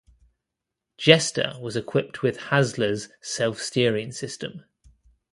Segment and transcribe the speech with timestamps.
[0.97, 4.65] "Jester" was equipped with Hasler's self-steering system.